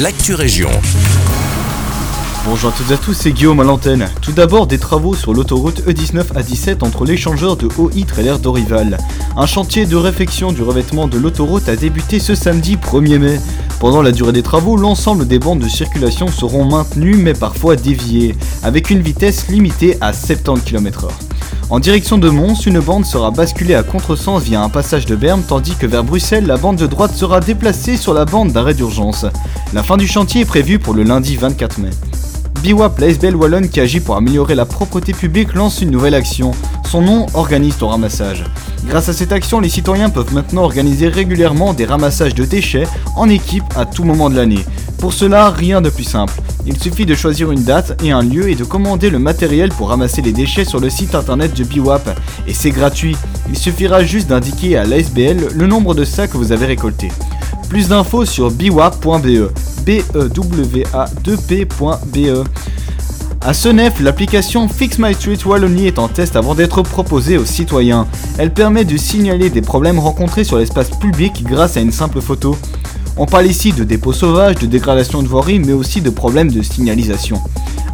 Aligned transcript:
l'actu 0.00 0.34
région. 0.34 0.70
Bonjour 2.44 2.70
à 2.70 2.72
toutes 2.76 2.90
et 2.90 2.94
à 2.94 2.96
tous, 2.96 3.14
c'est 3.14 3.32
Guillaume 3.32 3.60
à 3.60 3.64
l'antenne. 3.64 4.08
Tout 4.20 4.32
d'abord, 4.32 4.66
des 4.66 4.78
travaux 4.78 5.14
sur 5.14 5.32
l'autoroute 5.32 5.82
E19 5.86 6.24
à 6.34 6.42
17 6.42 6.82
entre 6.82 7.04
l'échangeur 7.04 7.56
de 7.56 7.68
OI 7.78 8.04
Trailer 8.06 8.38
d'Orival. 8.38 8.98
Un 9.36 9.46
chantier 9.46 9.86
de 9.86 9.96
réfection 9.96 10.52
du 10.52 10.62
revêtement 10.62 11.06
de 11.06 11.16
l'autoroute 11.16 11.68
a 11.68 11.76
débuté 11.76 12.18
ce 12.18 12.34
samedi 12.34 12.76
1er 12.76 13.18
mai. 13.18 13.40
Pendant 13.78 14.02
la 14.02 14.10
durée 14.10 14.32
des 14.32 14.42
travaux, 14.42 14.76
l'ensemble 14.76 15.28
des 15.28 15.38
bandes 15.38 15.60
de 15.60 15.68
circulation 15.68 16.26
seront 16.26 16.64
maintenues 16.64 17.16
mais 17.16 17.34
parfois 17.34 17.76
déviées, 17.76 18.34
avec 18.62 18.90
une 18.90 19.00
vitesse 19.00 19.48
limitée 19.48 19.96
à 20.00 20.12
70 20.12 20.62
km/h. 20.64 21.33
En 21.70 21.80
direction 21.80 22.18
de 22.18 22.28
Mons, 22.28 22.66
une 22.66 22.78
bande 22.78 23.06
sera 23.06 23.30
basculée 23.30 23.74
à 23.74 23.82
contresens 23.82 24.42
via 24.42 24.62
un 24.62 24.68
passage 24.68 25.06
de 25.06 25.16
berme, 25.16 25.42
tandis 25.42 25.74
que 25.74 25.86
vers 25.86 26.04
Bruxelles, 26.04 26.46
la 26.46 26.58
bande 26.58 26.76
de 26.76 26.86
droite 26.86 27.14
sera 27.14 27.40
déplacée 27.40 27.96
sur 27.96 28.12
la 28.12 28.26
bande 28.26 28.52
d'arrêt 28.52 28.74
d'urgence. 28.74 29.24
La 29.72 29.82
fin 29.82 29.96
du 29.96 30.06
chantier 30.06 30.42
est 30.42 30.46
prévue 30.46 30.78
pour 30.78 30.92
le 30.92 31.02
lundi 31.02 31.36
24 31.36 31.78
mai. 31.78 31.90
BIWAP, 32.62 32.98
la 32.98 33.08
SBL 33.08 33.34
Wallonne 33.34 33.68
qui 33.68 33.80
agit 33.80 34.00
pour 34.00 34.16
améliorer 34.16 34.54
la 34.54 34.66
propreté 34.66 35.14
publique, 35.14 35.54
lance 35.54 35.80
une 35.80 35.90
nouvelle 35.90 36.14
action. 36.14 36.52
Son 36.86 37.00
nom 37.00 37.26
organise 37.32 37.78
ton 37.78 37.88
ramassage. 37.88 38.44
Grâce 38.86 39.08
à 39.08 39.14
cette 39.14 39.32
action, 39.32 39.58
les 39.58 39.70
citoyens 39.70 40.10
peuvent 40.10 40.34
maintenant 40.34 40.62
organiser 40.64 41.08
régulièrement 41.08 41.72
des 41.72 41.86
ramassages 41.86 42.34
de 42.34 42.44
déchets 42.44 42.86
en 43.16 43.28
équipe 43.28 43.64
à 43.74 43.86
tout 43.86 44.04
moment 44.04 44.28
de 44.28 44.36
l'année. 44.36 44.64
Pour 44.98 45.14
cela, 45.14 45.50
rien 45.50 45.80
de 45.80 45.88
plus 45.88 46.04
simple. 46.04 46.34
Il 46.66 46.80
suffit 46.80 47.04
de 47.04 47.14
choisir 47.14 47.52
une 47.52 47.62
date 47.62 48.00
et 48.02 48.10
un 48.10 48.22
lieu 48.22 48.48
et 48.48 48.54
de 48.54 48.64
commander 48.64 49.10
le 49.10 49.18
matériel 49.18 49.68
pour 49.70 49.90
ramasser 49.90 50.22
les 50.22 50.32
déchets 50.32 50.64
sur 50.64 50.80
le 50.80 50.88
site 50.88 51.14
internet 51.14 51.54
de 51.54 51.64
BIWAP. 51.64 52.18
Et 52.46 52.54
c'est 52.54 52.70
gratuit. 52.70 53.16
Il 53.50 53.58
suffira 53.58 54.02
juste 54.02 54.28
d'indiquer 54.28 54.76
à 54.76 54.84
l'ASBL 54.84 55.48
le 55.54 55.66
nombre 55.66 55.94
de 55.94 56.04
sacs 56.04 56.30
que 56.30 56.38
vous 56.38 56.52
avez 56.52 56.66
récoltés. 56.66 57.10
Plus 57.68 57.88
d'infos 57.88 58.24
sur 58.24 58.50
biwap.be. 58.50 59.50
B-E-W-A-2-P.be. 59.84 62.44
À 63.46 63.52
Senef, 63.52 64.00
l'application 64.00 64.68
Fix 64.68 64.98
My 64.98 65.12
Street 65.12 65.36
Wallonie 65.44 65.86
est 65.86 65.98
en 65.98 66.08
test 66.08 66.34
avant 66.34 66.54
d'être 66.54 66.80
proposée 66.80 67.36
aux 67.36 67.44
citoyens. 67.44 68.06
Elle 68.38 68.54
permet 68.54 68.86
de 68.86 68.96
signaler 68.96 69.50
des 69.50 69.60
problèmes 69.60 69.98
rencontrés 69.98 70.44
sur 70.44 70.56
l'espace 70.56 70.88
public 70.88 71.44
grâce 71.44 71.76
à 71.76 71.80
une 71.80 71.92
simple 71.92 72.22
photo. 72.22 72.56
On 73.16 73.26
parle 73.26 73.46
ici 73.46 73.72
de 73.72 73.84
dépôts 73.84 74.12
sauvages, 74.12 74.56
de 74.56 74.66
dégradation 74.66 75.22
de 75.22 75.28
voirie, 75.28 75.60
mais 75.60 75.72
aussi 75.72 76.00
de 76.00 76.10
problèmes 76.10 76.50
de 76.50 76.62
signalisation. 76.62 77.40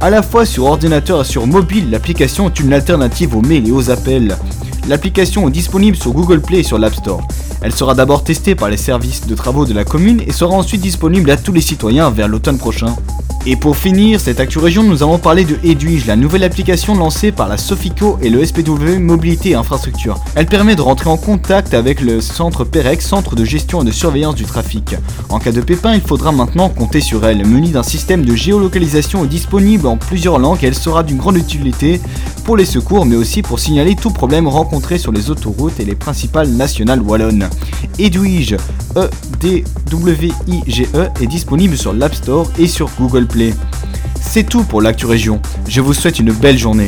À 0.00 0.10
la 0.10 0.22
fois 0.22 0.44
sur 0.44 0.64
ordinateur 0.64 1.22
et 1.22 1.24
sur 1.24 1.46
mobile, 1.46 1.90
l'application 1.90 2.48
est 2.48 2.60
une 2.60 2.74
alternative 2.74 3.34
aux 3.34 3.40
mails 3.40 3.66
et 3.66 3.72
aux 3.72 3.90
appels. 3.90 4.36
L'application 4.88 5.48
est 5.48 5.52
disponible 5.52 5.96
sur 5.96 6.12
Google 6.12 6.42
Play 6.42 6.60
et 6.60 6.62
sur 6.62 6.78
l'App 6.78 6.94
Store. 6.94 7.26
Elle 7.62 7.74
sera 7.74 7.94
d'abord 7.94 8.24
testée 8.24 8.54
par 8.54 8.68
les 8.68 8.76
services 8.76 9.26
de 9.26 9.34
travaux 9.34 9.64
de 9.64 9.74
la 9.74 9.84
commune 9.84 10.22
et 10.26 10.32
sera 10.32 10.54
ensuite 10.54 10.80
disponible 10.80 11.30
à 11.30 11.36
tous 11.36 11.52
les 11.52 11.60
citoyens 11.60 12.10
vers 12.10 12.28
l'automne 12.28 12.58
prochain. 12.58 12.94
Et 13.48 13.54
pour 13.54 13.76
finir 13.76 14.20
cette 14.20 14.40
Actu 14.40 14.58
Région, 14.58 14.82
nous 14.82 15.04
allons 15.04 15.18
parler 15.18 15.44
de 15.44 15.56
Edwige, 15.62 16.06
la 16.06 16.16
nouvelle 16.16 16.42
application 16.42 16.96
lancée 16.96 17.30
par 17.30 17.46
la 17.46 17.56
Sofico 17.56 18.18
et 18.20 18.28
le 18.28 18.44
SPW 18.44 18.98
Mobilité 18.98 19.54
Infrastructure. 19.54 20.18
Elle 20.34 20.46
permet 20.46 20.74
de 20.74 20.82
rentrer 20.82 21.08
en 21.08 21.16
contact 21.16 21.72
avec 21.72 22.00
le 22.00 22.20
centre 22.20 22.64
PEREX, 22.64 23.06
centre 23.06 23.36
de 23.36 23.44
gestion 23.44 23.82
et 23.82 23.84
de 23.84 23.92
surveillance 23.92 24.34
du 24.34 24.46
trafic. 24.46 24.96
En 25.28 25.38
cas 25.38 25.52
de 25.52 25.60
pépin, 25.60 25.94
il 25.94 26.00
faudra 26.00 26.32
maintenant 26.32 26.68
compter 26.70 27.00
sur 27.00 27.24
elle. 27.24 27.46
Munie 27.46 27.70
d'un 27.70 27.84
système 27.84 28.24
de 28.24 28.34
géolocalisation 28.34 29.24
disponible 29.24 29.86
en 29.86 29.96
plusieurs 29.96 30.40
langues 30.40 30.64
elle 30.64 30.74
sera 30.74 31.04
d'une 31.04 31.18
grande 31.18 31.36
utilité 31.36 32.00
pour 32.46 32.56
les 32.56 32.64
secours, 32.64 33.04
mais 33.04 33.16
aussi 33.16 33.42
pour 33.42 33.58
signaler 33.58 33.96
tout 33.96 34.10
problème 34.10 34.46
rencontré 34.46 34.98
sur 34.98 35.10
les 35.10 35.30
autoroutes 35.30 35.80
et 35.80 35.84
les 35.84 35.96
principales 35.96 36.48
nationales 36.48 37.02
wallonnes. 37.02 37.50
Edwige, 37.98 38.56
E-D-W-I-G-E, 38.96 39.58
est 41.20 41.26
disponible 41.26 41.76
sur 41.76 41.92
l'App 41.92 42.14
Store 42.14 42.48
et 42.56 42.68
sur 42.68 42.88
Google 43.00 43.26
Play. 43.26 43.52
C'est 44.20 44.44
tout 44.44 44.62
pour 44.62 44.80
l'actu 44.80 45.06
région. 45.06 45.40
Je 45.66 45.80
vous 45.80 45.92
souhaite 45.92 46.20
une 46.20 46.30
belle 46.30 46.56
journée. 46.56 46.84